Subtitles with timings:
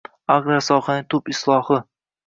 [0.37, 1.83] Agrar sohaning tub islohi